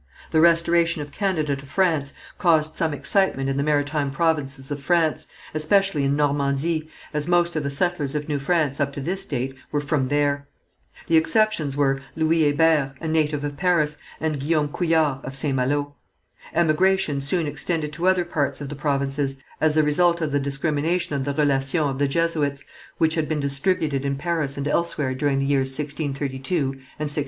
The 0.31 0.41
restoration 0.41 1.03
of 1.03 1.11
Canada 1.11 1.55
to 1.55 1.65
France 1.67 2.13
caused 2.39 2.75
some 2.75 2.91
excitement 2.91 3.51
in 3.51 3.57
the 3.57 3.61
maritime 3.61 4.09
provinces 4.09 4.71
of 4.71 4.79
France, 4.79 5.27
especially 5.53 6.03
in 6.05 6.15
Normandy, 6.15 6.89
as 7.13 7.27
most 7.27 7.55
of 7.55 7.61
the 7.61 7.69
settlers 7.69 8.15
of 8.15 8.27
New 8.27 8.39
France 8.39 8.79
up 8.79 8.91
to 8.93 8.99
this 8.99 9.27
date 9.27 9.53
were 9.71 9.79
from 9.79 10.07
there. 10.07 10.47
The 11.05 11.17
exceptions 11.17 11.77
were, 11.77 12.01
Louis 12.15 12.51
Hébert, 12.51 12.93
a 12.99 13.07
native 13.07 13.43
of 13.43 13.57
Paris, 13.57 13.97
and 14.19 14.39
Guillaume 14.39 14.69
Couillard, 14.69 15.23
of 15.23 15.35
St. 15.35 15.55
Malo. 15.55 15.93
Emigration 16.55 17.21
soon 17.21 17.45
extended 17.45 17.93
to 17.93 18.07
other 18.07 18.25
parts 18.25 18.59
of 18.59 18.69
the 18.69 18.75
provinces, 18.75 19.37
as 19.61 19.75
the 19.75 19.83
result 19.83 20.19
of 20.19 20.31
the 20.31 20.39
discrimination 20.39 21.13
of 21.13 21.25
the 21.25 21.33
Relations 21.35 21.75
of 21.91 21.99
the 21.99 22.07
Jesuits, 22.07 22.65
which 22.97 23.13
had 23.13 23.29
been 23.29 23.39
distributed 23.39 24.03
in 24.03 24.15
Paris 24.15 24.57
and 24.57 24.67
elsewhere 24.67 25.13
during 25.13 25.37
the 25.37 25.45
years 25.45 25.69
1632 25.69 26.55
and 26.55 26.71
1633. 27.11 27.17